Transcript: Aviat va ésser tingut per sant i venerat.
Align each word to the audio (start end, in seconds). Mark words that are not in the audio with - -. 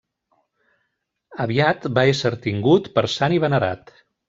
Aviat 1.45 1.85
va 1.99 2.07
ésser 2.15 2.33
tingut 2.47 2.91
per 2.99 3.07
sant 3.19 3.39
i 3.39 3.41
venerat. 3.49 3.97